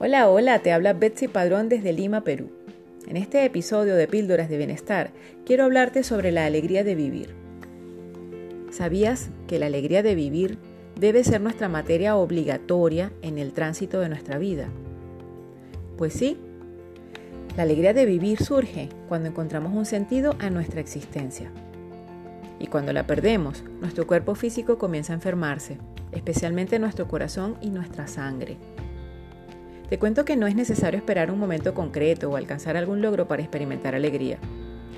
Hola, 0.00 0.28
hola, 0.28 0.60
te 0.60 0.70
habla 0.70 0.92
Betsy 0.92 1.26
Padrón 1.26 1.68
desde 1.68 1.92
Lima, 1.92 2.22
Perú. 2.22 2.50
En 3.08 3.16
este 3.16 3.44
episodio 3.44 3.96
de 3.96 4.06
Píldoras 4.06 4.48
de 4.48 4.56
Bienestar 4.56 5.10
quiero 5.44 5.64
hablarte 5.64 6.04
sobre 6.04 6.30
la 6.30 6.46
alegría 6.46 6.84
de 6.84 6.94
vivir. 6.94 7.34
¿Sabías 8.70 9.30
que 9.48 9.58
la 9.58 9.66
alegría 9.66 10.04
de 10.04 10.14
vivir 10.14 10.56
debe 10.94 11.24
ser 11.24 11.40
nuestra 11.40 11.68
materia 11.68 12.14
obligatoria 12.14 13.10
en 13.22 13.38
el 13.38 13.52
tránsito 13.52 13.98
de 13.98 14.08
nuestra 14.08 14.38
vida? 14.38 14.68
Pues 15.96 16.12
sí, 16.12 16.38
la 17.56 17.64
alegría 17.64 17.92
de 17.92 18.06
vivir 18.06 18.40
surge 18.40 18.90
cuando 19.08 19.28
encontramos 19.28 19.74
un 19.74 19.84
sentido 19.84 20.36
a 20.38 20.48
nuestra 20.48 20.80
existencia. 20.80 21.50
Y 22.60 22.68
cuando 22.68 22.92
la 22.92 23.04
perdemos, 23.04 23.64
nuestro 23.80 24.06
cuerpo 24.06 24.36
físico 24.36 24.78
comienza 24.78 25.12
a 25.12 25.16
enfermarse, 25.16 25.76
especialmente 26.12 26.78
nuestro 26.78 27.08
corazón 27.08 27.56
y 27.60 27.70
nuestra 27.70 28.06
sangre. 28.06 28.58
Te 29.88 29.98
cuento 29.98 30.26
que 30.26 30.36
no 30.36 30.46
es 30.46 30.54
necesario 30.54 30.98
esperar 30.98 31.30
un 31.30 31.38
momento 31.38 31.72
concreto 31.72 32.30
o 32.30 32.36
alcanzar 32.36 32.76
algún 32.76 33.00
logro 33.00 33.26
para 33.26 33.42
experimentar 33.42 33.94
alegría, 33.94 34.38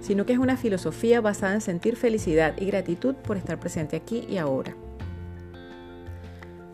sino 0.00 0.26
que 0.26 0.32
es 0.32 0.40
una 0.40 0.56
filosofía 0.56 1.20
basada 1.20 1.54
en 1.54 1.60
sentir 1.60 1.94
felicidad 1.94 2.54
y 2.58 2.66
gratitud 2.66 3.14
por 3.14 3.36
estar 3.36 3.60
presente 3.60 3.96
aquí 3.96 4.26
y 4.28 4.38
ahora. 4.38 4.74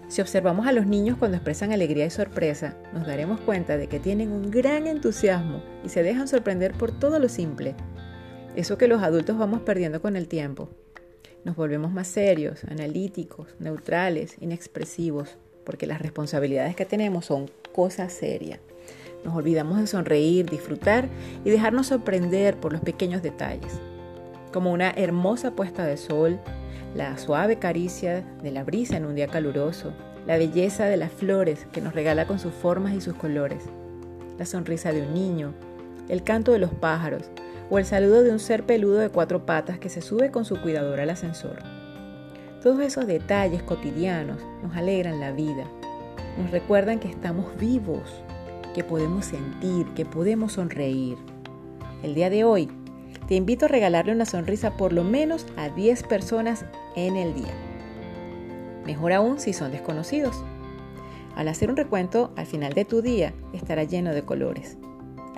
Si 0.08 0.22
observamos 0.22 0.66
a 0.66 0.72
los 0.72 0.86
niños 0.86 1.18
cuando 1.18 1.36
expresan 1.36 1.70
alegría 1.70 2.06
y 2.06 2.10
sorpresa, 2.10 2.78
nos 2.94 3.06
daremos 3.06 3.40
cuenta 3.40 3.76
de 3.76 3.88
que 3.88 4.00
tienen 4.00 4.32
un 4.32 4.50
gran 4.50 4.86
entusiasmo 4.86 5.62
y 5.84 5.90
se 5.90 6.02
dejan 6.02 6.28
sorprender 6.28 6.72
por 6.72 6.98
todo 6.98 7.18
lo 7.18 7.28
simple. 7.28 7.74
Eso 8.56 8.78
que 8.78 8.88
los 8.88 9.02
adultos 9.02 9.36
vamos 9.36 9.60
perdiendo 9.60 10.00
con 10.00 10.16
el 10.16 10.26
tiempo. 10.26 10.70
Nos 11.44 11.56
volvemos 11.56 11.92
más 11.92 12.08
serios, 12.08 12.64
analíticos, 12.64 13.54
neutrales, 13.58 14.36
inexpresivos, 14.40 15.36
porque 15.68 15.86
las 15.86 16.00
responsabilidades 16.00 16.74
que 16.74 16.86
tenemos 16.86 17.26
son 17.26 17.50
cosa 17.74 18.08
seria. 18.08 18.58
Nos 19.22 19.34
olvidamos 19.34 19.78
de 19.78 19.86
sonreír, 19.86 20.48
disfrutar 20.48 21.10
y 21.44 21.50
dejarnos 21.50 21.88
sorprender 21.88 22.56
por 22.56 22.72
los 22.72 22.80
pequeños 22.80 23.22
detalles, 23.22 23.78
como 24.50 24.72
una 24.72 24.92
hermosa 24.92 25.50
puesta 25.50 25.84
de 25.84 25.98
sol, 25.98 26.40
la 26.94 27.18
suave 27.18 27.58
caricia 27.58 28.24
de 28.42 28.50
la 28.50 28.64
brisa 28.64 28.96
en 28.96 29.04
un 29.04 29.14
día 29.14 29.26
caluroso, 29.26 29.92
la 30.26 30.38
belleza 30.38 30.86
de 30.86 30.96
las 30.96 31.12
flores 31.12 31.66
que 31.70 31.82
nos 31.82 31.92
regala 31.92 32.26
con 32.26 32.38
sus 32.38 32.54
formas 32.54 32.94
y 32.94 33.02
sus 33.02 33.16
colores, 33.16 33.64
la 34.38 34.46
sonrisa 34.46 34.90
de 34.90 35.02
un 35.02 35.12
niño, 35.12 35.52
el 36.08 36.22
canto 36.22 36.52
de 36.52 36.60
los 36.60 36.72
pájaros 36.72 37.30
o 37.68 37.78
el 37.78 37.84
saludo 37.84 38.22
de 38.22 38.30
un 38.30 38.38
ser 38.38 38.64
peludo 38.64 39.00
de 39.00 39.10
cuatro 39.10 39.44
patas 39.44 39.78
que 39.78 39.90
se 39.90 40.00
sube 40.00 40.30
con 40.30 40.46
su 40.46 40.62
cuidador 40.62 40.98
al 40.98 41.10
ascensor. 41.10 41.58
Todos 42.62 42.80
esos 42.80 43.06
detalles 43.06 43.62
cotidianos 43.62 44.38
nos 44.64 44.76
alegran 44.76 45.20
la 45.20 45.30
vida, 45.30 45.64
nos 46.36 46.50
recuerdan 46.50 46.98
que 46.98 47.08
estamos 47.08 47.56
vivos, 47.56 48.02
que 48.74 48.82
podemos 48.82 49.26
sentir, 49.26 49.86
que 49.94 50.04
podemos 50.04 50.54
sonreír. 50.54 51.16
El 52.02 52.16
día 52.16 52.30
de 52.30 52.42
hoy 52.42 52.68
te 53.28 53.36
invito 53.36 53.66
a 53.66 53.68
regalarle 53.68 54.10
una 54.10 54.24
sonrisa 54.24 54.76
por 54.76 54.92
lo 54.92 55.04
menos 55.04 55.46
a 55.56 55.68
10 55.68 56.02
personas 56.04 56.64
en 56.96 57.14
el 57.14 57.32
día. 57.32 57.54
Mejor 58.84 59.12
aún 59.12 59.38
si 59.38 59.52
son 59.52 59.70
desconocidos. 59.70 60.42
Al 61.36 61.46
hacer 61.46 61.70
un 61.70 61.76
recuento, 61.76 62.32
al 62.34 62.46
final 62.46 62.72
de 62.72 62.84
tu 62.84 63.02
día 63.02 63.34
estará 63.52 63.84
lleno 63.84 64.12
de 64.12 64.22
colores. 64.22 64.78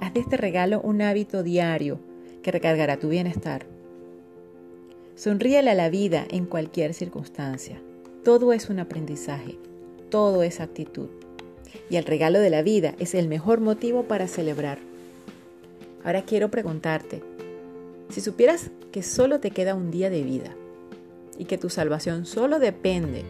Haz 0.01 0.15
de 0.15 0.21
este 0.21 0.39
regalo 0.39 0.81
un 0.81 1.03
hábito 1.03 1.43
diario 1.43 2.01
que 2.43 2.51
recargará 2.51 2.97
tu 2.97 3.11
bienestar. 3.11 3.67
Sonríele 5.21 5.69
a 5.69 5.75
la 5.75 5.91
vida 5.91 6.25
en 6.31 6.47
cualquier 6.47 6.95
circunstancia. 6.95 7.79
Todo 8.25 8.55
es 8.55 8.71
un 8.71 8.79
aprendizaje, 8.79 9.59
todo 10.09 10.43
es 10.43 10.61
actitud. 10.61 11.11
Y 11.91 11.97
el 11.97 12.07
regalo 12.07 12.39
de 12.39 12.49
la 12.49 12.63
vida 12.63 12.95
es 12.99 13.15
el 13.15 13.29
mejor 13.29 13.61
motivo 13.61 14.05
para 14.05 14.29
celebrar. 14.29 14.79
Ahora 16.05 16.23
quiero 16.23 16.51
preguntarte, 16.51 17.23
si 18.09 18.23
supieras 18.23 18.71
que 18.93 19.03
solo 19.03 19.41
te 19.41 19.51
queda 19.51 19.75
un 19.75 19.91
día 19.91 20.09
de 20.09 20.23
vida 20.23 20.55
y 21.37 21.45
que 21.45 21.59
tu 21.59 21.69
salvación 21.69 22.25
solo 22.25 22.59
depende 22.59 23.23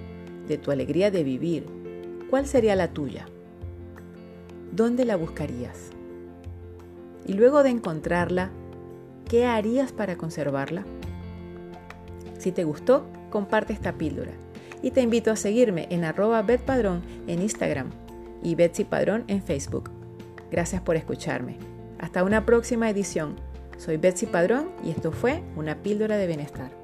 de 0.47 0.59
tu 0.59 0.71
alegría 0.71 1.11
de 1.11 1.25
vivir, 1.25 1.67
¿cuál 2.31 2.47
sería 2.47 2.77
la 2.77 2.93
tuya? 2.93 3.27
¿Dónde 4.71 5.05
la 5.05 5.17
buscarías? 5.17 5.91
Y 7.27 7.33
luego 7.33 7.65
de 7.65 7.71
encontrarla, 7.71 8.53
¿qué 9.29 9.45
harías 9.45 9.91
para 9.91 10.17
conservarla? 10.17 10.85
Si 12.41 12.53
te 12.53 12.65
gustó, 12.65 13.07
comparte 13.29 13.75
esta 13.75 13.93
píldora. 13.93 14.33
Y 14.83 14.93
te 14.93 15.03
invito 15.03 15.31
a 15.31 15.37
seguirme 15.37 15.87
en 15.91 16.05
arroba 16.05 16.41
betpadrón 16.41 17.03
en 17.27 17.43
Instagram 17.43 17.91
y 18.43 18.55
Betsy 18.55 18.85
Padrón 18.85 19.25
en 19.29 19.43
Facebook. 19.43 19.91
Gracias 20.51 20.81
por 20.81 20.97
escucharme. 20.97 21.59
Hasta 21.99 22.25
una 22.25 22.47
próxima 22.47 22.89
edición. 22.89 23.37
Soy 23.77 23.99
Betsy 23.99 24.25
Padrón 24.25 24.71
y 24.83 24.91
esto 24.91 25.13
fue 25.13 25.43
una 25.55 25.83
píldora 25.83 26.17
de 26.17 26.27
bienestar. 26.27 26.80